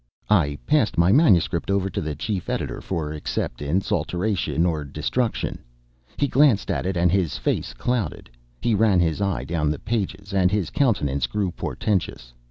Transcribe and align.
I 0.31 0.57
passed 0.65 0.97
my 0.97 1.11
manuscript 1.11 1.69
over 1.69 1.87
to 1.87 2.01
the 2.01 2.15
chief 2.15 2.49
editor 2.49 2.81
for 2.81 3.13
acceptance, 3.13 3.91
alteration, 3.91 4.65
or 4.65 4.83
destruction. 4.83 5.59
He 6.17 6.27
glanced 6.27 6.71
at 6.71 6.87
it 6.87 6.97
and 6.97 7.11
his 7.11 7.37
face 7.37 7.71
clouded. 7.75 8.31
He 8.61 8.73
ran 8.73 8.99
his 8.99 9.21
eye 9.21 9.43
down 9.43 9.69
the 9.69 9.77
pages, 9.77 10.33
and 10.33 10.49
his 10.49 10.71
countenance 10.71 11.27
grew 11.27 11.51
portentous. 11.51 12.33